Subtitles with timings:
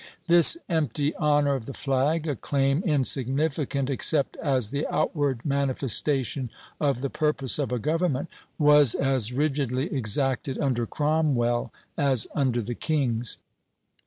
[0.25, 7.01] This empty honor of the flag, a claim insignificant except as the outward manifestation of
[7.01, 8.27] the purpose of a government,
[8.57, 13.37] was as rigidly exacted under Cromwell as under the kings.